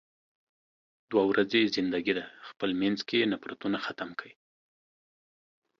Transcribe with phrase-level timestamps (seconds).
[1.09, 4.31] دوه ورځې زندګی ده، خپل مينځ کې نفرتونه ختم کې.